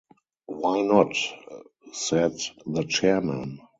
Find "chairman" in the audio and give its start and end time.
2.85-3.59